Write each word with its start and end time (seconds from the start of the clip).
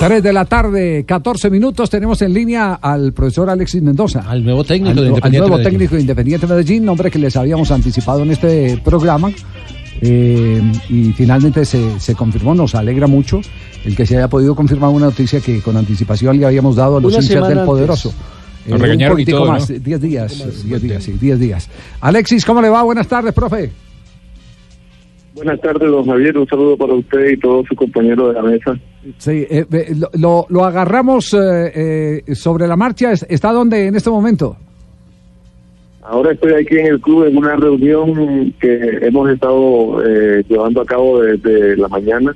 3 0.00 0.22
de 0.22 0.32
la 0.32 0.46
tarde, 0.46 1.04
14 1.04 1.50
minutos. 1.50 1.90
Tenemos 1.90 2.22
en 2.22 2.32
línea 2.32 2.72
al 2.72 3.12
profesor 3.12 3.50
Alexis 3.50 3.82
Mendoza. 3.82 4.24
Al 4.26 4.42
nuevo 4.42 4.64
técnico 4.64 4.92
al, 4.92 4.96
de 4.96 5.08
Independiente 5.08 5.26
al 5.26 5.32
nuevo 5.42 5.56
Medellín. 5.58 5.72
técnico 5.72 5.94
de 5.94 6.00
Independiente 6.00 6.46
Medellín, 6.46 6.84
nombre 6.86 7.10
que 7.10 7.18
les 7.18 7.36
habíamos 7.36 7.70
anticipado 7.70 8.22
en 8.22 8.30
este 8.30 8.80
programa. 8.82 9.30
Eh, 10.00 10.62
y 10.88 11.12
finalmente 11.12 11.66
se, 11.66 12.00
se 12.00 12.14
confirmó, 12.14 12.54
nos 12.54 12.74
alegra 12.74 13.06
mucho 13.06 13.42
el 13.84 13.94
que 13.94 14.06
se 14.06 14.16
haya 14.16 14.28
podido 14.28 14.54
confirmar 14.54 14.88
una 14.88 15.04
noticia 15.04 15.38
que 15.42 15.60
con 15.60 15.76
anticipación 15.76 16.40
le 16.40 16.46
habíamos 16.46 16.76
dado 16.76 16.96
a 16.96 17.00
los 17.02 17.12
Una 17.12 17.22
hinchas 17.22 17.48
del 17.48 17.58
antes. 17.58 17.66
Poderoso. 17.66 18.14
Nos 18.68 18.80
un 18.80 19.06
poquitico 19.06 19.38
todo, 19.38 19.48
más, 19.48 19.68
¿no? 19.68 19.78
10 19.80 20.00
días, 20.00 20.64
10 20.64 20.82
días, 20.82 21.04
sí, 21.04 21.12
10 21.20 21.38
días. 21.38 21.70
Alexis, 22.00 22.46
¿cómo 22.46 22.62
le 22.62 22.70
va? 22.70 22.82
Buenas 22.84 23.06
tardes, 23.06 23.34
profe. 23.34 23.70
Buenas 25.34 25.60
tardes, 25.60 25.90
don 25.90 26.06
Javier. 26.06 26.38
Un 26.38 26.48
saludo 26.48 26.78
para 26.78 26.94
usted 26.94 27.32
y 27.32 27.36
todos 27.36 27.66
sus 27.66 27.76
compañeros 27.76 28.34
de 28.34 28.40
la 28.40 28.48
mesa. 28.48 28.80
Sí, 29.18 29.46
eh, 29.48 29.64
lo, 29.96 30.10
lo- 30.18 30.46
lo 30.50 30.64
agarramos 30.64 31.32
eh, 31.34 32.22
eh, 32.28 32.34
sobre 32.34 32.66
la 32.66 32.76
marcha. 32.76 33.12
¿Está 33.12 33.50
dónde 33.52 33.86
en 33.86 33.96
este 33.96 34.10
momento? 34.10 34.56
Ahora 36.02 36.32
estoy 36.32 36.52
aquí 36.54 36.76
en 36.78 36.86
el 36.86 37.00
club 37.00 37.24
en 37.26 37.36
una 37.36 37.56
reunión 37.56 38.52
que 38.60 38.98
hemos 39.02 39.30
estado 39.30 40.02
eh, 40.04 40.42
llevando 40.48 40.80
a 40.82 40.84
cabo 40.86 41.20
desde 41.22 41.76
la 41.76 41.88
mañana 41.88 42.34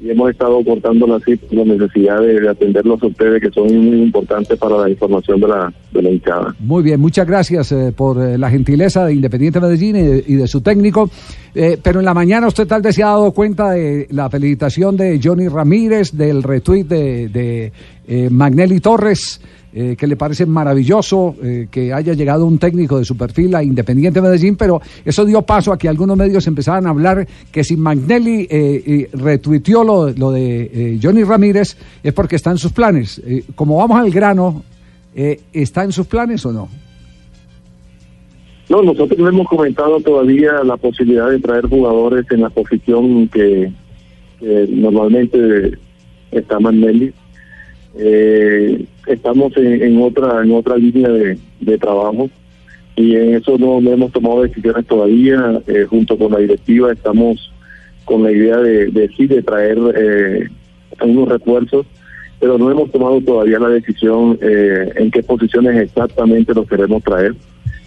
y 0.00 0.10
hemos 0.10 0.30
estado 0.30 0.62
cortando 0.64 1.06
la 1.06 1.18
cita 1.20 1.46
la 1.50 1.64
necesidad 1.64 2.20
de, 2.20 2.40
de 2.40 2.48
atenderlos 2.48 3.02
a 3.02 3.06
ustedes 3.06 3.40
que 3.40 3.50
son 3.50 3.66
muy 3.66 4.02
importantes 4.02 4.58
para 4.58 4.76
la 4.78 4.90
información 4.90 5.40
de 5.40 5.48
la, 5.48 5.72
de 5.92 6.02
la 6.02 6.10
hinchada. 6.10 6.54
Muy 6.60 6.82
bien, 6.82 7.00
muchas 7.00 7.26
gracias 7.26 7.72
eh, 7.72 7.92
por 7.96 8.20
eh, 8.20 8.36
la 8.36 8.50
gentileza 8.50 9.06
de 9.06 9.14
Independiente 9.14 9.60
Medellín 9.60 9.96
y 9.96 10.02
de, 10.02 10.24
y 10.26 10.34
de 10.34 10.46
su 10.46 10.60
técnico. 10.60 11.08
Eh, 11.54 11.78
pero 11.82 12.00
en 12.00 12.04
la 12.04 12.12
mañana 12.12 12.46
usted 12.46 12.66
tal 12.66 12.82
vez 12.82 12.94
se 12.94 13.02
ha 13.02 13.06
dado 13.06 13.32
cuenta 13.32 13.70
de 13.70 14.06
la 14.10 14.28
felicitación 14.28 14.96
de 14.96 15.18
Johnny 15.22 15.48
Ramírez, 15.48 16.12
del 16.12 16.42
retweet 16.42 16.84
de, 16.84 17.28
de 18.06 18.30
Magnelli 18.30 18.80
Torres, 18.80 19.40
eh, 19.76 19.94
que 19.94 20.06
le 20.06 20.16
parece 20.16 20.46
maravilloso 20.46 21.36
eh, 21.42 21.68
que 21.70 21.92
haya 21.92 22.14
llegado 22.14 22.46
un 22.46 22.58
técnico 22.58 22.98
de 22.98 23.04
su 23.04 23.14
perfil 23.16 23.54
a 23.54 23.62
Independiente 23.62 24.22
Medellín, 24.22 24.56
pero 24.56 24.80
eso 25.04 25.24
dio 25.26 25.42
paso 25.42 25.70
a 25.70 25.76
que 25.76 25.86
algunos 25.86 26.16
medios 26.16 26.46
empezaran 26.46 26.86
a 26.86 26.90
hablar 26.90 27.28
que 27.52 27.62
si 27.62 27.76
Magnelli 27.76 28.48
eh, 28.48 29.10
retuiteó 29.12 29.84
lo, 29.84 30.08
lo 30.10 30.32
de 30.32 30.70
eh, 30.72 30.98
Johnny 31.02 31.24
Ramírez 31.24 31.76
es 32.02 32.12
porque 32.14 32.36
está 32.36 32.50
en 32.50 32.58
sus 32.58 32.72
planes. 32.72 33.20
Eh, 33.26 33.44
como 33.54 33.76
vamos 33.76 33.98
al 33.98 34.10
grano, 34.10 34.64
¿está 35.14 35.84
en 35.84 35.92
sus 35.92 36.06
planes 36.06 36.44
o 36.46 36.52
no? 36.52 36.68
No, 38.68 38.82
nosotros 38.82 39.18
no 39.18 39.28
hemos 39.28 39.46
comentado 39.46 40.00
todavía 40.00 40.62
la 40.64 40.76
posibilidad 40.76 41.30
de 41.30 41.38
traer 41.38 41.66
jugadores 41.66 42.26
en 42.30 42.40
la 42.40 42.50
posición 42.50 43.28
que, 43.28 43.72
normalmente 44.40 45.78
está 46.30 46.58
Manelli. 46.60 47.12
Eh, 47.98 48.84
estamos 49.06 49.56
en, 49.56 49.82
en 49.82 50.02
otra 50.02 50.42
en 50.42 50.52
otra 50.52 50.76
línea 50.76 51.08
de, 51.08 51.38
de 51.60 51.78
trabajo 51.78 52.28
y 52.94 53.16
en 53.16 53.34
eso 53.34 53.58
no, 53.58 53.78
hemos 53.78 54.12
tomado 54.12 54.42
decisiones 54.42 54.86
todavía. 54.86 55.60
Eh, 55.66 55.86
junto 55.88 56.16
con 56.18 56.32
la 56.32 56.38
directiva 56.38 56.92
estamos 56.92 57.52
con 58.04 58.22
la 58.22 58.32
idea 58.32 58.58
de, 58.58 58.86
de 58.86 59.08
sí 59.16 59.26
de 59.26 59.42
traer 59.42 59.78
eh, 59.96 60.48
unos 61.02 61.28
refuerzos, 61.28 61.86
pero 62.38 62.56
no 62.58 62.70
hemos 62.70 62.90
tomado 62.92 63.20
todavía 63.20 63.58
la 63.58 63.68
decisión 63.68 64.38
eh, 64.40 64.92
en 64.96 65.10
qué 65.10 65.22
posiciones 65.22 65.76
exactamente 65.76 66.54
los 66.54 66.68
queremos 66.68 67.02
traer 67.02 67.34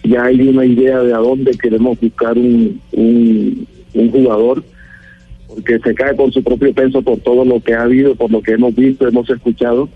ya 0.04 0.26
hay 0.26 0.42
una 0.42 0.66
idea 0.66 1.00
de 1.00 1.14
a 1.14 1.18
dónde 1.18 1.52
queremos 1.52 2.00
buscar 2.00 2.38
un, 2.38 2.80
un, 2.92 3.68
un 3.94 4.12
jugador, 4.12 4.64
porque 5.50 5.80
se 5.80 5.96
cae 5.96 6.14
por 6.14 6.32
su 6.32 6.44
propio 6.44 6.74
peso 6.74 7.02
por 7.02 7.18
todo 7.20 7.44
lo 7.44 7.60
que 7.60 7.74
ha 7.74 7.82
habido, 7.82 8.16
por 8.16 8.32
lo 8.32 8.42
que 8.42 8.54
hemos 8.54 8.76
visto, 8.76 9.08
hemos 9.08 9.30
escuchado, 9.30 9.90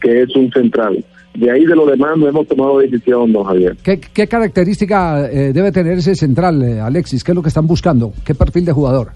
que 0.00 0.22
es 0.22 0.36
un 0.36 0.52
central. 0.52 1.02
De 1.34 1.50
ahí 1.50 1.64
de 1.64 1.74
lo 1.74 1.86
demás 1.86 2.18
no 2.18 2.28
hemos 2.28 2.46
tomado 2.46 2.80
decisión, 2.80 3.32
don 3.32 3.44
Javier. 3.44 3.76
¿Qué, 3.82 4.00
qué 4.00 4.26
característica 4.26 5.30
eh, 5.30 5.52
debe 5.52 5.72
tener 5.72 5.98
ese 5.98 6.14
central, 6.14 6.62
eh, 6.62 6.80
Alexis? 6.80 7.24
¿Qué 7.24 7.32
es 7.32 7.36
lo 7.36 7.42
que 7.42 7.48
están 7.48 7.66
buscando? 7.66 8.12
¿Qué 8.24 8.34
perfil 8.34 8.64
de 8.64 8.72
jugador? 8.72 9.08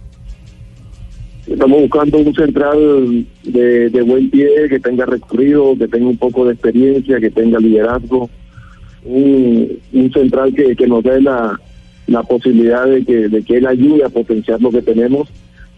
Estamos 1.46 1.82
buscando 1.82 2.18
un 2.18 2.34
central 2.34 3.26
de, 3.42 3.90
de 3.90 4.02
buen 4.02 4.30
pie, 4.30 4.48
que 4.70 4.80
tenga 4.80 5.04
recorrido, 5.04 5.76
que 5.76 5.88
tenga 5.88 6.06
un 6.06 6.16
poco 6.16 6.46
de 6.46 6.54
experiencia, 6.54 7.20
que 7.20 7.30
tenga 7.30 7.58
liderazgo, 7.58 8.30
un, 9.04 9.78
un 9.92 10.12
central 10.12 10.54
que, 10.54 10.74
que 10.74 10.86
nos 10.86 11.04
dé 11.04 11.20
la, 11.20 11.60
la 12.06 12.22
posibilidad 12.22 12.86
de 12.86 13.04
que, 13.04 13.28
de 13.28 13.42
que 13.42 13.58
él 13.58 13.66
ayude 13.66 14.04
a 14.04 14.08
potenciar 14.08 14.62
lo 14.62 14.70
que 14.70 14.80
tenemos 14.80 15.28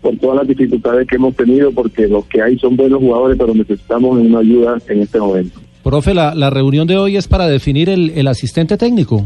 por 0.01 0.17
todas 0.19 0.37
las 0.39 0.49
dificultades 0.49 1.07
que 1.09 1.17
hemos 1.17 1.34
tenido, 1.34 1.73
porque 1.73 2.07
los 2.07 2.25
que 2.27 2.43
hay 2.43 2.59
son 2.59 2.77
buenos 2.77 3.01
jugadores, 3.01 3.37
pero 3.39 3.55
necesitamos 3.55 4.19
una 4.19 4.39
ayuda 4.39 4.79
en 4.89 5.03
este 5.03 5.19
momento. 5.19 5.61
Profe, 5.83 6.15
la, 6.15 6.34
la 6.34 6.51
reunión 6.51 6.87
de 6.87 6.97
hoy 6.97 7.17
es 7.17 7.29
para 7.29 7.47
definir 7.47 7.89
el, 7.89 8.11
el 8.11 8.27
asistente 8.27 8.77
técnico. 8.77 9.25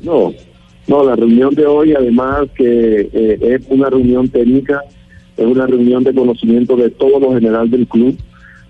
No, 0.00 0.32
no, 0.88 1.04
la 1.04 1.16
reunión 1.16 1.54
de 1.54 1.66
hoy, 1.66 1.94
además 1.94 2.48
que 2.56 3.08
eh, 3.12 3.38
es 3.40 3.62
una 3.68 3.90
reunión 3.90 4.28
técnica, 4.28 4.82
es 5.36 5.44
una 5.44 5.66
reunión 5.66 6.04
de 6.04 6.14
conocimiento 6.14 6.76
de 6.76 6.90
todo 6.90 7.18
lo 7.18 7.34
general 7.34 7.70
del 7.70 7.86
club, 7.86 8.16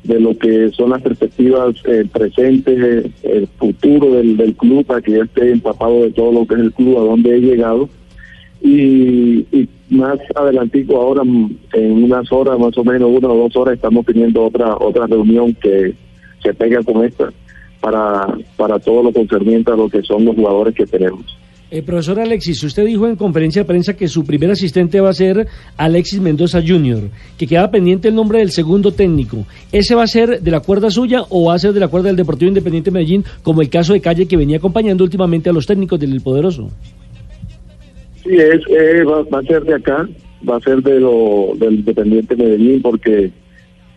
de 0.03 0.21
lo 0.21 0.37
que 0.39 0.71
son 0.71 0.91
las 0.91 1.03
perspectivas 1.03 1.75
eh, 1.85 2.05
presentes, 2.13 3.11
el 3.23 3.49
futuro 3.59 4.13
del, 4.13 4.37
del 4.37 4.55
club, 4.55 4.85
para 4.87 5.03
que 5.03 5.13
yo 5.13 5.23
esté 5.23 5.53
empapado 5.53 6.03
de 6.03 6.13
todo 6.13 6.33
lo 6.33 6.47
que 6.47 6.55
es 6.55 6.61
el 6.61 6.73
club, 6.73 6.99
a 6.99 7.05
dónde 7.05 7.37
he 7.37 7.41
llegado. 7.41 7.89
Y, 8.62 9.69
más 9.89 10.19
adelantico 10.34 10.97
ahora, 10.97 11.22
mm, 11.22 11.56
en 11.75 12.05
unas 12.05 12.31
horas, 12.33 12.59
más 12.59 12.77
o 12.77 12.84
menos 12.84 13.09
una 13.09 13.28
o 13.28 13.37
dos 13.37 13.56
horas, 13.56 13.75
estamos 13.75 14.05
teniendo 14.05 14.44
otra 14.44 14.77
otra 14.77 15.06
reunión 15.06 15.55
que 15.55 15.94
se 16.43 16.53
pega 16.55 16.83
con 16.83 17.05
esta 17.05 17.33
para, 17.81 18.27
para 18.56 18.78
todo 18.81 19.05
lo 19.05 19.12
concerniente 19.12 19.71
a 19.71 19.77
lo 19.77 19.89
que 19.89 20.03
son 20.03 20.25
los 20.25 20.34
jugadores 20.34 20.75
que 20.75 20.87
tenemos. 20.87 21.37
Eh, 21.69 21.83
profesor 21.83 22.21
Alexis, 22.21 22.62
usted 22.62 22.87
dijo 22.87 23.09
en 23.09 23.17
conferencia 23.17 23.62
de 23.62 23.67
prensa 23.67 23.97
que 23.97 24.06
su 24.06 24.25
primer 24.25 24.53
asistente 24.53 25.00
va 25.00 25.11
a 25.11 25.12
ser 25.12 25.49
Alexis 25.77 26.21
Mendoza 26.21 26.62
Jr., 26.65 27.11
que 27.37 27.49
queda 27.49 27.73
pendiente 27.73 28.06
el 28.06 28.15
nombre 28.15 28.38
del 28.38 28.53
segundo 28.53 28.93
técnico. 28.93 29.44
¿Ese 29.73 29.97
va 29.97 30.05
a 30.05 30.06
ser 30.06 30.41
de 30.41 30.50
la 30.53 30.61
cuerda 30.61 30.91
suya 30.91 31.23
o 31.28 31.47
va 31.47 31.55
a 31.55 31.59
ser 31.59 31.73
de 31.73 31.81
la 31.81 31.88
cuerda 31.88 32.06
del 32.06 32.17
Deportivo 32.17 32.50
Independiente 32.50 32.93
Medellín, 32.93 33.25
como 33.43 33.62
el 33.62 33.69
caso 33.69 33.94
de 33.94 34.00
Calle 34.00 34.28
que 34.28 34.37
venía 34.37 34.59
acompañando 34.59 35.03
últimamente 35.03 35.50
a 35.50 35.53
los 35.53 35.67
técnicos 35.67 35.99
del 35.99 36.21
Poderoso? 36.21 36.71
Sí, 38.26 38.37
es, 38.37 38.60
eh, 38.69 39.04
va, 39.04 39.22
va 39.22 39.38
a 39.38 39.42
ser 39.42 39.62
de 39.64 39.75
acá, 39.75 40.09
va 40.48 40.56
a 40.56 40.60
ser 40.60 40.82
de 40.82 41.00
lo, 41.00 41.53
del 41.56 41.76
Independiente 41.76 42.34
Medellín, 42.37 42.82
porque 42.82 43.31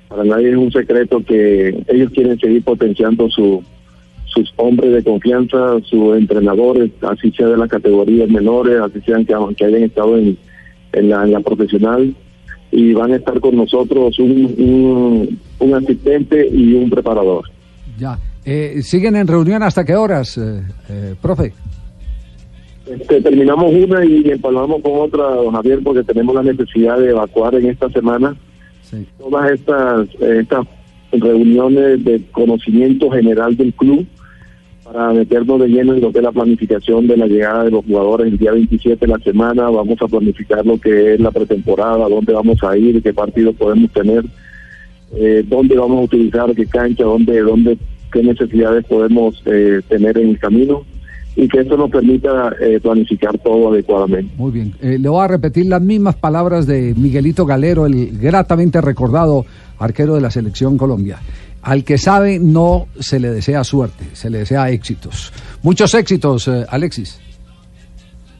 para 0.07 0.23
nadie 0.23 0.51
es 0.51 0.57
un 0.57 0.71
secreto 0.71 1.23
que 1.25 1.83
ellos 1.87 2.11
quieren 2.13 2.39
seguir 2.39 2.63
potenciando 2.63 3.29
su, 3.29 3.63
sus 4.25 4.53
hombres 4.57 4.93
de 4.93 5.03
confianza, 5.03 5.79
sus 5.83 6.15
entrenadores, 6.15 6.91
así 7.01 7.31
sea 7.31 7.47
de 7.47 7.57
las 7.57 7.69
categorías 7.69 8.29
menores, 8.29 8.79
así 8.81 9.01
sean 9.01 9.25
que, 9.25 9.33
hayan 9.33 9.83
estado 9.83 10.17
en, 10.17 10.37
en 10.93 11.09
la 11.09 11.39
profesional, 11.39 12.13
y 12.71 12.93
van 12.93 13.13
a 13.13 13.15
estar 13.15 13.39
con 13.39 13.55
nosotros 13.55 14.19
un, 14.19 14.53
un, 14.57 15.39
un 15.59 15.73
asistente 15.73 16.47
y 16.51 16.75
un 16.75 16.89
preparador. 16.89 17.45
Ya. 17.97 18.19
Eh, 18.45 18.81
¿Siguen 18.83 19.15
en 19.15 19.27
reunión 19.27 19.63
hasta 19.63 19.83
qué 19.83 19.95
horas, 19.95 20.37
eh, 20.37 20.61
eh, 20.89 21.15
profe? 21.21 21.53
Este, 22.87 23.21
terminamos 23.21 23.73
una 23.73 24.03
y 24.03 24.29
empalmamos 24.29 24.81
con 24.81 24.93
otra, 24.95 25.23
don 25.35 25.53
Javier, 25.53 25.79
porque 25.83 26.03
tenemos 26.03 26.33
la 26.33 26.43
necesidad 26.43 26.97
de 26.99 27.11
evacuar 27.11 27.55
en 27.55 27.67
esta 27.67 27.89
semana 27.89 28.35
Sí. 28.81 29.05
todas 29.19 29.51
estas, 29.51 30.07
estas 30.19 30.65
reuniones 31.11 32.03
de 32.03 32.21
conocimiento 32.31 33.09
general 33.11 33.55
del 33.55 33.73
club 33.73 34.05
para 34.83 35.13
meternos 35.13 35.59
de 35.59 35.67
lleno 35.67 35.93
en 35.93 36.01
lo 36.01 36.11
que 36.11 36.17
es 36.17 36.23
la 36.23 36.31
planificación 36.31 37.05
de 37.05 37.17
la 37.17 37.27
llegada 37.27 37.65
de 37.65 37.71
los 37.71 37.85
jugadores 37.85 38.31
el 38.31 38.39
día 38.39 38.51
27 38.53 39.05
de 39.05 39.11
la 39.11 39.19
semana. 39.19 39.69
Vamos 39.69 40.01
a 40.01 40.07
planificar 40.07 40.65
lo 40.65 40.79
que 40.79 41.13
es 41.13 41.19
la 41.19 41.29
pretemporada, 41.29 42.09
dónde 42.09 42.33
vamos 42.33 42.63
a 42.63 42.75
ir, 42.75 43.01
qué 43.03 43.13
partidos 43.13 43.55
podemos 43.55 43.91
tener, 43.91 44.25
eh, 45.15 45.43
dónde 45.47 45.77
vamos 45.77 45.99
a 45.99 46.03
utilizar, 46.05 46.55
qué 46.55 46.65
cancha, 46.65 47.03
dónde, 47.03 47.39
dónde, 47.41 47.77
qué 48.11 48.23
necesidades 48.23 48.83
podemos 48.85 49.39
eh, 49.45 49.81
tener 49.87 50.17
en 50.17 50.29
el 50.29 50.39
camino. 50.39 50.83
Y 51.39 51.47
que 51.47 51.61
esto 51.61 51.77
nos 51.77 51.89
permita 51.89 52.53
eh, 52.59 52.79
planificar 52.81 53.37
todo 53.37 53.71
adecuadamente. 53.71 54.33
Muy 54.37 54.51
bien. 54.51 54.73
Eh, 54.81 54.97
le 54.99 55.07
voy 55.07 55.23
a 55.23 55.27
repetir 55.27 55.67
las 55.67 55.81
mismas 55.81 56.15
palabras 56.15 56.67
de 56.67 56.93
Miguelito 56.97 57.45
Galero, 57.45 57.85
el 57.85 58.17
gratamente 58.19 58.81
recordado 58.81 59.45
arquero 59.77 60.15
de 60.15 60.21
la 60.21 60.31
selección 60.31 60.77
Colombia. 60.77 61.19
Al 61.61 61.85
que 61.85 61.97
sabe 61.97 62.39
no 62.39 62.87
se 62.99 63.21
le 63.21 63.31
desea 63.31 63.63
suerte, 63.63 64.03
se 64.13 64.29
le 64.29 64.39
desea 64.39 64.69
éxitos. 64.69 65.31
Muchos 65.63 65.93
éxitos, 65.93 66.47
eh, 66.49 66.65
Alexis. 66.69 67.21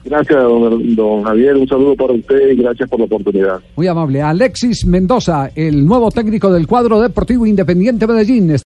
Gracias, 0.04 0.42
don, 0.42 0.96
don, 0.96 1.24
Javier. 1.24 1.56
Un 1.56 1.68
saludo 1.68 1.96
para 1.96 2.14
usted 2.14 2.52
y 2.52 2.56
gracias 2.56 2.90
por 2.90 3.00
la 3.00 3.06
oportunidad. 3.06 3.60
Muy 3.76 3.88
amable. 3.88 4.22
Alexis 4.22 4.86
Mendoza, 4.86 5.52
el 5.54 5.86
nuevo 5.86 6.10
técnico 6.10 6.52
del 6.52 6.68
cuadro 6.68 7.02
deportivo 7.02 7.46
Independiente 7.46 8.08
Medellín. 8.08 8.50